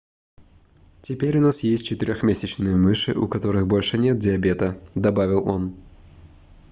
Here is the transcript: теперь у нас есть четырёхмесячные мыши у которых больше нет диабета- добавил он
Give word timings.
теперь 1.03 1.37
у 1.37 1.41
нас 1.41 1.59
есть 1.59 1.85
четырёхмесячные 1.85 2.75
мыши 2.75 3.13
у 3.13 3.27
которых 3.27 3.67
больше 3.67 3.99
нет 3.99 4.17
диабета- 4.17 4.81
добавил 4.95 5.47
он 5.47 5.75